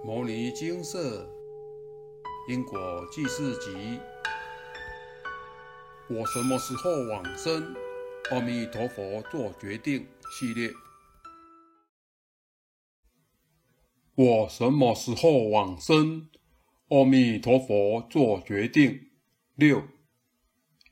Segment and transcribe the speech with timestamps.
[0.02, 1.28] 《摩尼金色
[2.48, 3.70] 因果记事集》，
[6.08, 7.74] 我什么时候往生？
[8.30, 10.70] 阿弥陀佛做决定系列。
[14.14, 16.30] 我什么时候往生？
[16.88, 19.10] 阿弥陀佛做决定。
[19.54, 19.82] 六，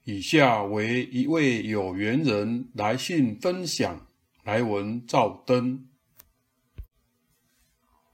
[0.05, 4.07] 以下为一位有缘人来信分享，
[4.45, 5.88] 来文照灯。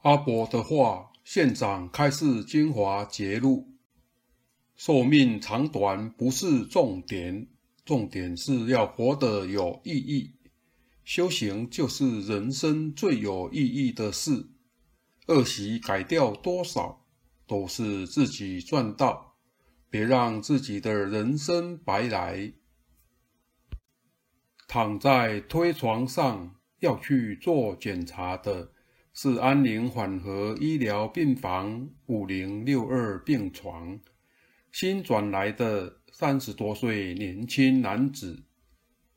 [0.05, 3.73] 阿伯的话，县长开示精华节录：
[4.77, 7.48] 寿命长短不是重点，
[7.87, 10.34] 重点是要活得有意义。
[11.05, 14.51] 修行就是人生最有意义的事。
[15.29, 17.07] 恶习改掉多少，
[17.46, 19.37] 都是自己赚到，
[19.88, 22.52] 别让自己的人生白来。
[24.68, 28.73] 躺在推床上要去做检查的。
[29.16, 33.96] 是安宁缓和医疗病房五零六二病床，
[34.73, 38.43] 新转来的三十多岁年轻男子，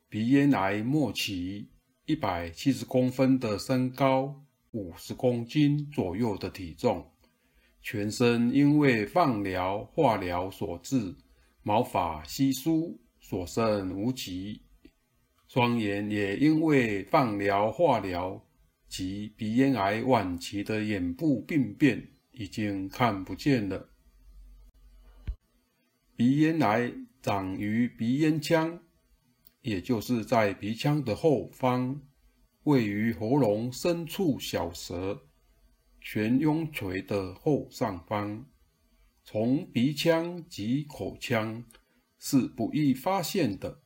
[0.08, 1.66] 鼻咽癌末期，
[2.06, 4.40] 一百七十公分的身高，
[4.70, 7.04] 五十公斤左右的体重，
[7.82, 11.16] 全身因为放疗、化疗所致，
[11.64, 14.62] 毛发稀疏，所剩无几，
[15.48, 18.40] 双眼也因为放疗、化疗。
[18.88, 23.90] 及鼻咽癌晚期的眼部病变已经看不见了。
[26.16, 28.80] 鼻咽癌长于鼻咽腔，
[29.60, 32.00] 也就是在鼻腔的后方，
[32.64, 35.22] 位于喉咙深处小舌
[36.00, 38.46] 悬雍垂的后上方。
[39.22, 41.62] 从鼻腔及口腔
[42.18, 43.82] 是不易发现的，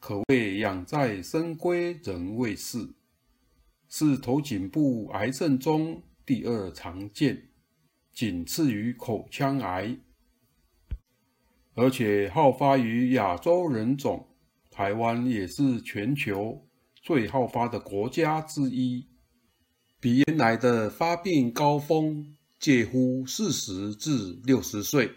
[0.00, 2.92] 可谓养在深闺人未识。
[3.94, 7.50] 是头颈部癌症中第二常见，
[8.14, 9.98] 仅次于口腔癌，
[11.74, 14.26] 而且好发于亚洲人种，
[14.70, 16.66] 台湾也是全球
[17.02, 19.06] 最好发的国家之一。
[20.00, 25.12] 鼻咽癌的发病高峰介乎四十至六十岁，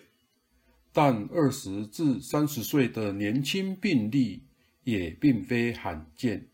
[0.92, 4.44] 但二十至三十岁的年轻病例
[4.84, 6.50] 也并非罕见。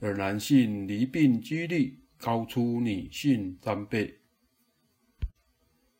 [0.00, 4.14] 而男性离病几率高出女性三倍。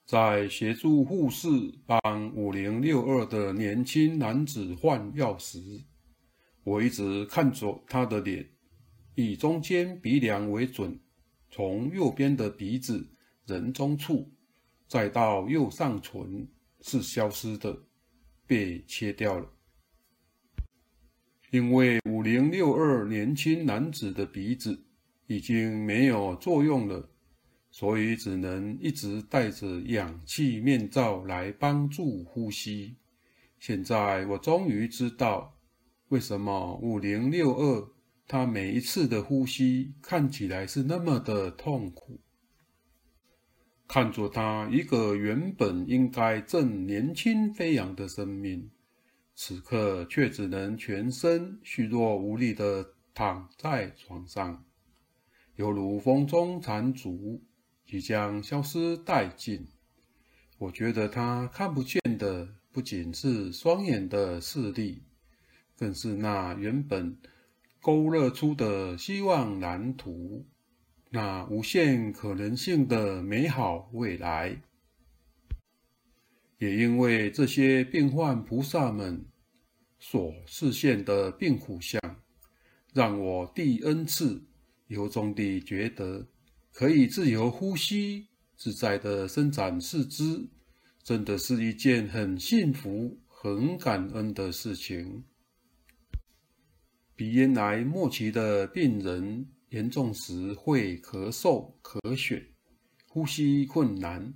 [0.05, 1.49] 在协助护士
[1.85, 5.61] 帮五零六二的年轻男子换药时，
[6.65, 8.49] 我一直看着他的脸，
[9.15, 10.99] 以中间鼻梁为准，
[11.51, 13.07] 从右边的鼻子
[13.47, 14.33] 人中处，
[14.87, 16.49] 再到右上唇
[16.81, 17.79] 是消失的，
[18.47, 19.58] 被切掉了。
[21.51, 24.79] 因为五零六二年轻男子的鼻子
[25.27, 27.09] 已经没有作用了，
[27.71, 32.97] 所以只能一直戴着氧气面罩来帮助呼吸。
[33.59, 35.59] 现在我终于知道，
[36.09, 37.89] 为什么五零六二
[38.27, 42.21] 他每一次的呼吸看起来是那么的痛苦。
[43.87, 48.71] 看着他一个原本应该正年轻飞扬的生命。
[49.41, 54.65] 此刻却只能全身虚弱无力地躺在床上，
[55.55, 57.41] 犹如风中残烛，
[57.87, 59.69] 即将消失殆尽。
[60.59, 65.05] 我觉得他看不见的不仅是双眼的视力，
[65.77, 67.17] 更是那原本
[67.81, 70.45] 勾勒出的希望蓝图，
[71.11, 74.61] 那无限可能性的美好未来。
[76.59, 79.25] 也因为这些病患菩萨们
[79.99, 82.01] 所示现的病苦相，
[82.93, 84.45] 让我第 N 次
[84.89, 86.27] 由衷地觉得，
[86.73, 90.49] 可以自由呼吸、自在地伸展四肢，
[91.03, 95.25] 真的是一件很幸福、很感恩的事情。
[97.15, 102.49] 鼻咽癌末期的病人，严重时会咳嗽、咳血，
[103.07, 104.35] 呼吸困难。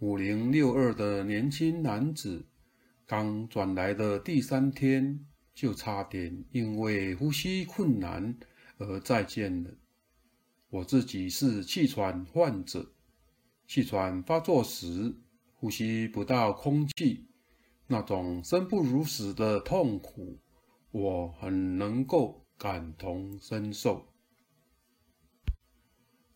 [0.00, 2.46] 五零六二的年轻男子，
[3.06, 8.34] 刚转来的第三天就差点因为呼吸困难
[8.78, 9.70] 而再见了。
[10.70, 12.90] 我自己是气喘患者，
[13.66, 15.14] 气喘发作时
[15.52, 17.26] 呼吸不到空气，
[17.86, 20.38] 那种生不如死的痛苦，
[20.92, 24.06] 我很能够感同身受。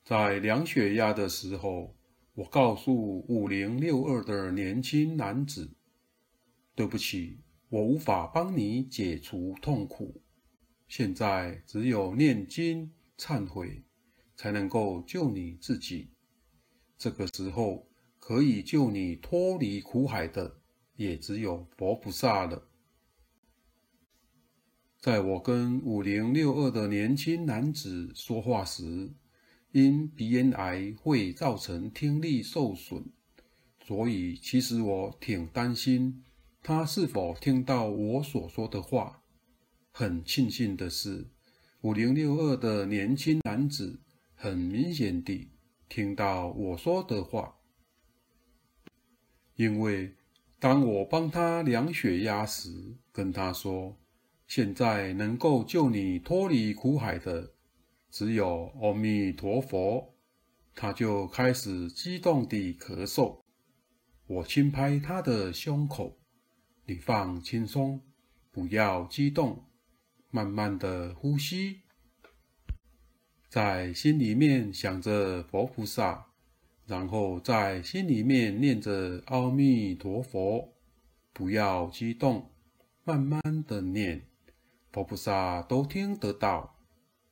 [0.04, 1.96] 在量血压的时候。
[2.34, 5.70] 我告诉五零六二的年轻男子
[6.74, 7.38] ：“对不起，
[7.68, 10.20] 我无法帮你解除痛苦。
[10.88, 13.84] 现在只有念经忏悔，
[14.36, 16.10] 才能够救你自己。
[16.98, 17.88] 这个时候
[18.18, 20.58] 可以救你脱离苦海的，
[20.96, 22.66] 也只有佛菩萨了。
[24.98, 29.12] 在我跟五零六二的年轻男子说话时，
[29.74, 33.06] 因鼻咽癌会造成听力受损，
[33.84, 36.22] 所以其实我挺担心
[36.62, 39.20] 他是否听到我所说的话。
[39.90, 41.26] 很庆幸的是，
[41.80, 43.98] 五零六二的年轻男子
[44.36, 45.50] 很明显地
[45.88, 47.56] 听到我说的话，
[49.56, 50.14] 因为
[50.60, 53.96] 当我帮他量血压时，跟他说。
[54.46, 57.53] 现在能够救你脱离苦海的，
[58.14, 60.14] 只有阿弥陀佛。
[60.72, 63.40] 他就开始激动地咳嗽。
[64.28, 66.16] 我轻拍他的胸口
[66.86, 68.00] ：“你放轻松，
[68.52, 69.64] 不要激动，
[70.30, 71.80] 慢慢的呼吸，
[73.48, 76.26] 在心里面想着佛菩萨，
[76.86, 80.72] 然后在心里面念着阿弥陀佛，
[81.32, 82.52] 不要激动，
[83.02, 84.28] 慢慢的念。”
[84.92, 86.73] 佛菩萨都听得到，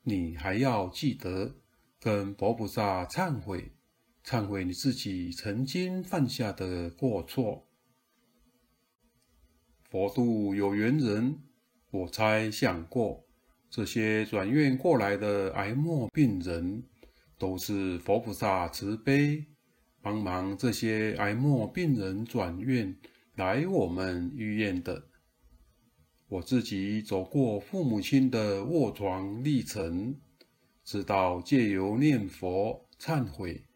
[0.05, 1.55] 你还要记得
[2.01, 3.71] 跟佛菩萨忏悔，
[4.25, 7.69] 忏悔你自己曾经犯下的过错。
[9.89, 11.39] 佛度有缘人，
[11.91, 13.25] 我猜想过，
[13.71, 16.83] 这些转院过来的癌末病人，
[17.39, 19.47] 都是佛菩萨慈悲，
[20.01, 22.97] 帮忙这些癌末病人转院
[23.37, 25.05] 来我们医院的。
[26.33, 30.17] 我自己走过父母亲的卧床历程，
[30.83, 33.67] 知道借由念佛忏悔，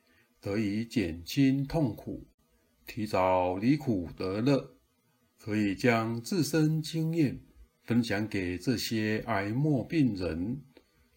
[0.41, 2.27] 得以减轻痛苦，
[2.87, 4.71] 提早离苦得乐，
[5.39, 7.39] 可以将自身经验
[7.83, 10.63] 分享给这些癌末病人。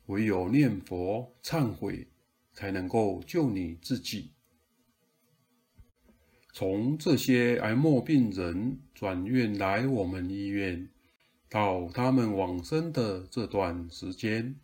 [0.07, 2.09] 唯有念佛忏悔，
[2.51, 4.31] 才能够救你自己。
[6.51, 10.89] 从这些癌末病人转院来我们医院。
[11.49, 14.55] 到他们往生的这段时间，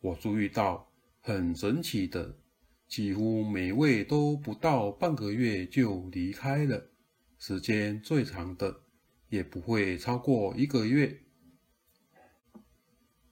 [0.00, 0.88] 我注意到
[1.20, 2.36] 很神奇的，
[2.86, 6.90] 几乎每位都不到半个月就离开了，
[7.38, 8.82] 时间最长的
[9.28, 11.22] 也不会超过一个月。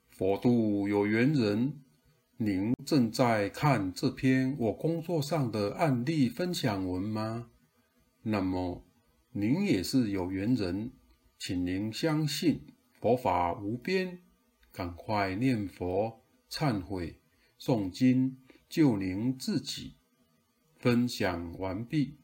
[0.09, 1.79] 佛度有缘人，
[2.35, 7.49] 您正在看这篇我工作上的案例分享文吗？
[8.23, 8.85] 那么
[9.31, 10.91] 您也是有缘人，
[11.39, 12.65] 请您相信。
[13.07, 14.19] 佛法无边，
[14.69, 17.21] 赶快念佛、忏悔、
[17.57, 18.35] 诵经，
[18.67, 19.95] 救您自己。
[20.75, 22.17] 分享完毕。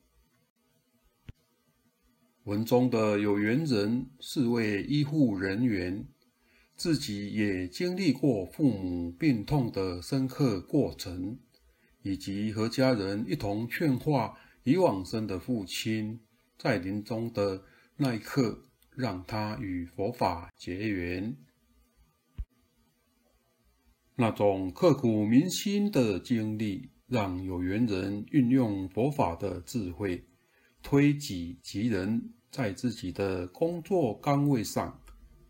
[2.44, 6.06] 文中的有缘人是位医护人员，
[6.76, 11.40] 自己也经历过父母病痛的深刻过程，
[12.02, 16.20] 以及和家人一同劝化已往生的父亲，
[16.58, 17.64] 在临终的
[17.96, 18.66] 那一刻。
[18.96, 21.36] 让他与佛法结缘，
[24.16, 30.24] 那种刻骨铭心的经历，让有缘人运用佛法的智慧，
[30.82, 35.00] 推己及人，在自己的工作岗位上，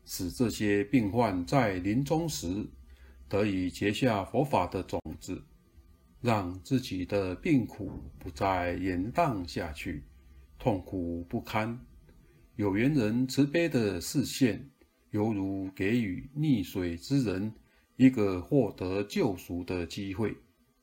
[0.06, 2.66] 使这些病患在临终时
[3.28, 5.44] 得以结下佛法的种子，
[6.22, 10.04] 让自己的病苦不再延宕下去，
[10.58, 11.78] 痛苦不堪。
[12.56, 14.70] 有缘人慈悲的视线，
[15.10, 17.52] 犹如给予溺水之人
[17.96, 20.36] 一个获得救赎的机会，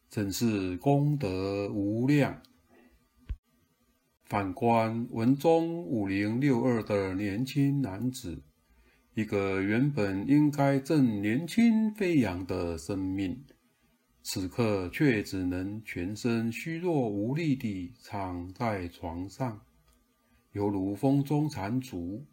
[0.08, 2.42] 真是功德无量。
[4.24, 8.42] 反观文中五零六二的年轻男子，
[9.14, 13.44] 一个原本应该正年轻飞扬的生命，
[14.24, 19.60] 此刻却只能全身虚弱无力地躺在床上。
[20.52, 22.26] 犹如风中残烛，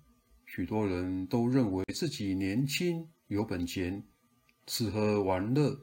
[0.45, 4.03] 许多人都认为自己年轻有本钱，
[4.65, 5.79] 吃喝玩乐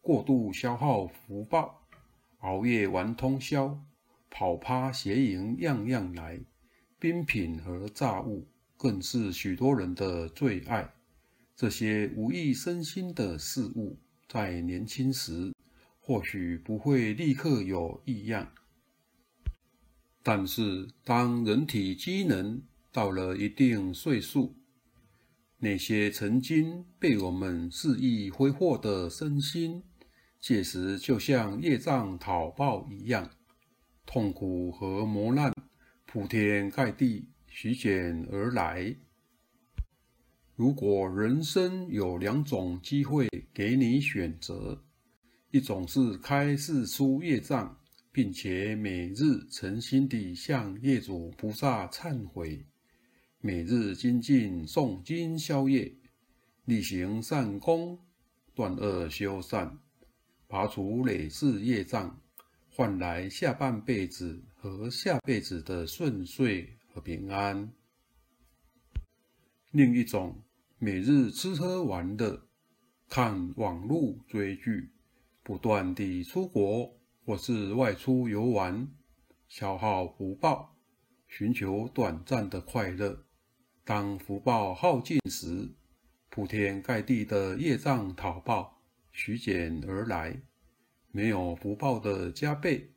[0.00, 1.86] 过度消耗福报，
[2.38, 3.78] 熬夜玩通宵，
[4.28, 6.40] 跑趴邪淫样样来，
[6.98, 10.92] 冰品和炸物更是许多人的最爱。
[11.54, 13.96] 这些无益身心的事物，
[14.28, 15.54] 在年轻时
[16.00, 18.52] 或许不会立刻有异样。
[20.28, 24.56] 但是，当人体机能到了一定岁数，
[25.58, 29.84] 那些曾经被我们肆意挥霍的身心，
[30.40, 33.30] 届时就像业障讨报一样，
[34.04, 35.54] 痛苦和磨难
[36.06, 38.96] 铺天盖地席卷而来。
[40.56, 44.82] 如果人生有两种机会给你选择，
[45.52, 47.78] 一种是开示出业障。
[48.16, 52.64] 并且每日诚心地向业主菩萨忏悔，
[53.42, 55.94] 每日精进诵经消业，
[56.64, 58.00] 力行善功，
[58.54, 59.78] 断恶修善，
[60.46, 62.18] 拔除累世业障，
[62.70, 67.70] 换来下半辈子和下辈子的顺遂和平安。
[69.72, 70.42] 另一种，
[70.78, 72.48] 每日吃喝玩乐，
[73.10, 74.88] 看网络追剧，
[75.42, 76.98] 不断地出国。
[77.26, 78.86] 或是外出游玩，
[79.48, 80.76] 消耗福报，
[81.26, 83.24] 寻求短暂的快乐。
[83.84, 85.74] 当福报耗尽时，
[86.30, 88.80] 铺天盖地的业障讨报
[89.10, 90.40] 徐减而来。
[91.10, 92.92] 没有福报的加倍，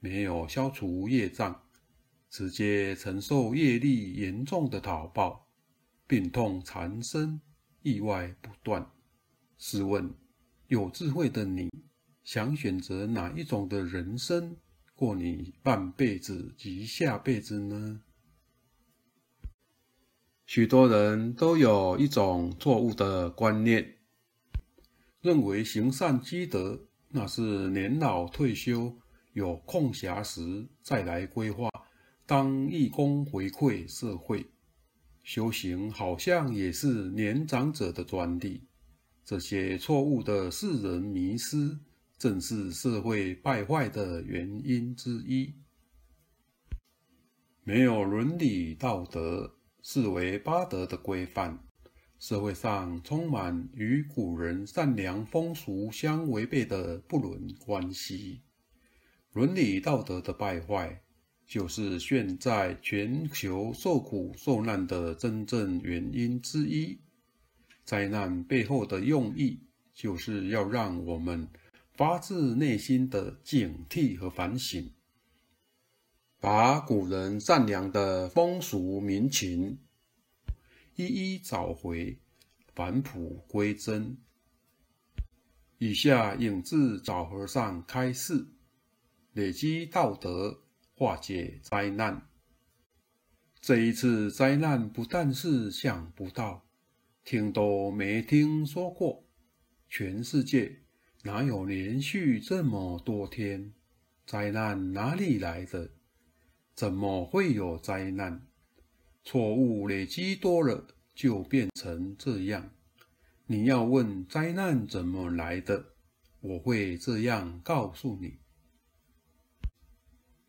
[0.00, 1.62] 没有消除业障，
[2.30, 5.46] 直接承受业力严重的讨报，
[6.06, 7.38] 病痛缠身，
[7.82, 8.90] 意外不断。
[9.58, 10.14] 试问，
[10.68, 11.68] 有智慧的你？
[12.26, 14.56] 想选择哪一种的人生
[14.96, 18.00] 过你半辈子及下辈子呢？
[20.44, 23.98] 许多人都有一种错误的观念，
[25.20, 28.92] 认为行善积德那是年老退休
[29.32, 31.70] 有空暇时再来规划，
[32.26, 34.44] 当义工回馈社会。
[35.22, 38.66] 修行好像也是年长者的专利。
[39.24, 41.78] 这些错误的世人迷失。
[42.18, 45.52] 正是社会败坏的原因之一。
[47.62, 51.58] 没有伦理道德，视为八德的规范，
[52.18, 58.40] 社会上充满与古人善良风俗相违背的不伦关系。
[59.32, 61.02] 伦理道德的败坏，
[61.46, 66.98] 就是现在全球受苦受难的真正原因之一。
[67.84, 69.60] 灾难背后的用意，
[69.92, 71.46] 就是要让我们。
[71.96, 74.92] 发自内心的警惕和反省，
[76.38, 79.78] 把古人善良的风俗民情
[80.94, 82.18] 一一找回，
[82.74, 84.18] 返璞归真。
[85.78, 88.46] 以下引自早和尚开示：
[89.32, 90.62] 累积道德，
[90.94, 92.28] 化解灾难。
[93.60, 96.66] 这一次灾难不但是想不到，
[97.24, 99.24] 听都没听说过，
[99.88, 100.82] 全世界。
[101.22, 103.72] 哪有连续这么多天？
[104.26, 105.90] 灾难哪里来的？
[106.74, 108.46] 怎么会有灾难？
[109.24, 112.70] 错误累积多了，就变成这样。
[113.46, 115.94] 你要问灾难怎么来的，
[116.40, 118.38] 我会这样告诉你：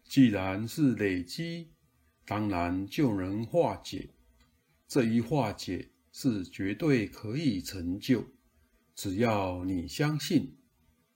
[0.04, 1.72] 既然是累积，
[2.26, 4.10] 当然就能化解。
[4.88, 8.26] 这一化解是绝对可以成就，
[8.96, 10.57] 只要你相信。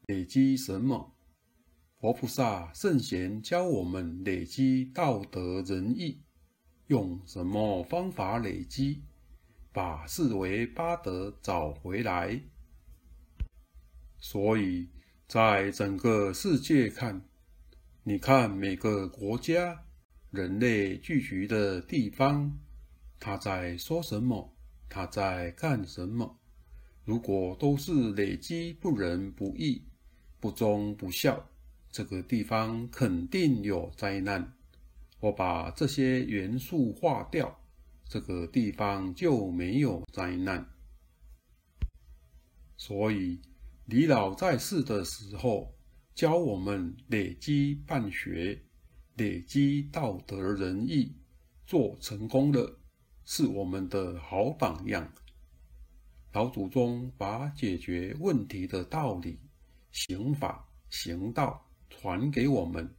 [0.07, 1.15] 累积什么？
[1.99, 6.23] 佛菩萨圣贤教我们累积道德仁义，
[6.87, 9.03] 用什么方法累积？
[9.71, 12.41] 把四维八德找回来。
[14.17, 14.89] 所以，
[15.27, 17.21] 在整个世界看，
[18.03, 19.85] 你看每个国家
[20.31, 22.59] 人类聚集的地方，
[23.19, 24.53] 他在说什么？
[24.89, 26.39] 他在干什么？
[27.05, 29.83] 如果都是累积不仁不义。
[30.41, 31.47] 不忠不孝，
[31.91, 34.53] 这个地方肯定有灾难。
[35.19, 37.59] 我把这些元素化掉，
[38.05, 40.67] 这个地方就没有灾难。
[42.75, 43.39] 所以
[43.85, 45.75] 李老在世的时候，
[46.15, 48.63] 教我们累积办学，
[49.17, 51.15] 累积道德仁义，
[51.67, 52.79] 做成功了，
[53.25, 55.13] 是我们的好榜样。
[56.33, 59.37] 老祖宗把解决问题的道理。
[59.91, 62.95] 行法行道传给我们，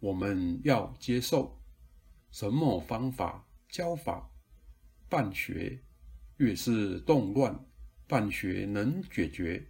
[0.00, 1.60] 我们要接受。
[2.30, 4.30] 什么方法教法
[5.08, 5.82] 办学，
[6.38, 7.66] 越是动乱，
[8.06, 9.68] 办学能解决。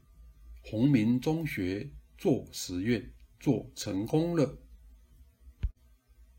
[0.64, 4.58] 洪明中学做实验做成功了，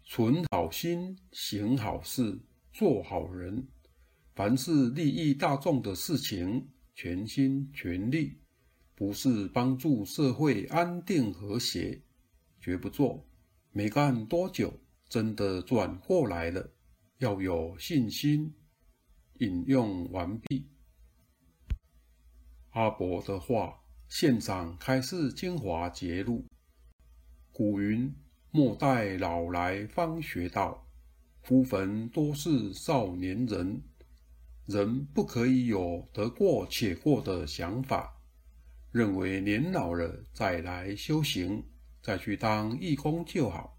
[0.06, 2.40] 存好心，行好事，
[2.72, 3.68] 做好人，
[4.34, 8.43] 凡是利益大众的事情，全心全力。
[9.06, 12.02] 不是帮助社会安定和谐，
[12.62, 13.22] 绝不做。
[13.74, 14.80] 没干多久，
[15.10, 16.72] 真的转过来了。
[17.18, 18.54] 要有信心。
[19.40, 20.70] 引用完毕。
[22.70, 26.46] 阿伯的话，现场开示精华节录。
[27.52, 28.10] 古云
[28.52, 30.88] ：“莫待老来方学道，
[31.42, 33.84] 夫坟多是少年人。”
[34.66, 38.22] 人不可以有得过且过的想法。
[38.94, 41.66] 认为年老了再来修行，
[42.00, 43.76] 再去当义工就好，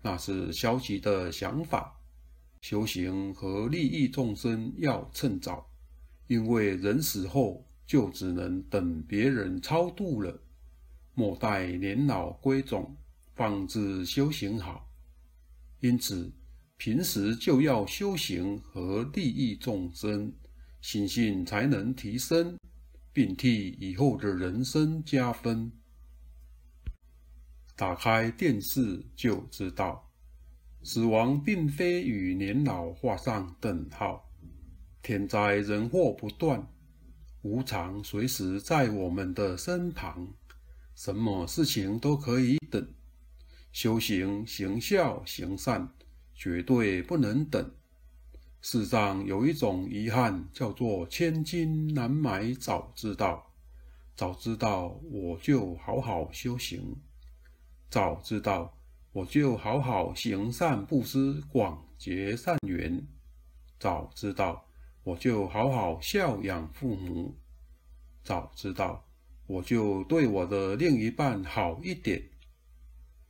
[0.00, 2.00] 那是消极的想法。
[2.60, 5.68] 修行和利益众生要趁早，
[6.28, 10.40] 因为人死后就只能等别人超度了。
[11.14, 12.96] 莫待年老归总，
[13.34, 14.88] 方知修行好。
[15.80, 16.32] 因此，
[16.76, 20.32] 平时就要修行和利益众生，
[20.80, 22.56] 心性才能提升，
[23.14, 25.72] 并替以后的人生加分。
[27.74, 30.10] 打开电视就知道。
[30.82, 34.30] 死亡并非与年老画上等号，
[35.00, 36.68] 天灾人祸不断，
[37.40, 40.34] 无常随时在我们的身旁，
[40.94, 42.86] 什么事情都可以等。
[43.72, 45.90] 修行行孝行善，
[46.34, 47.74] 绝对不能等。
[48.66, 53.52] 世上有一种遗憾，叫做千金难买早知道。
[54.16, 56.96] 早知道我就好好修行，
[57.90, 58.74] 早知道。
[59.12, 63.06] 我就好好行善布施，广结善缘。
[63.78, 64.64] 早知道，
[65.02, 67.36] 我就好好孝养父母。
[68.22, 69.04] 早知道，
[69.46, 72.30] 我就对我的另一半好一点。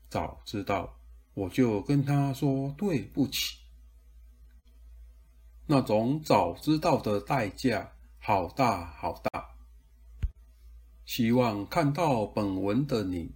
[0.09, 0.97] 早知道，
[1.35, 3.64] 我就跟他说对不起。
[5.67, 9.51] 那种早知道的代价好大好大。
[11.05, 13.33] 希望看到本文的你。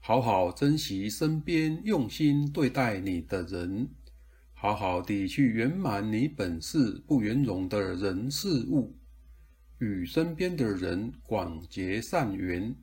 [0.00, 3.88] 好好珍惜身边用心对待你的人，
[4.54, 8.96] 好好地去圆满你本是不圆融的人事物，
[9.78, 12.76] 与身边的人广结善缘。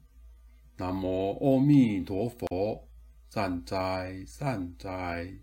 [0.75, 2.89] 南无阿弥陀佛，
[3.29, 5.42] 善哉善哉。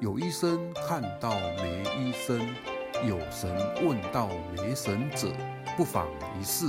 [0.00, 2.38] 有医生看到没医生，
[3.06, 3.50] 有神
[3.84, 5.28] 问到没神者，
[5.76, 6.06] 不妨
[6.38, 6.66] 一试。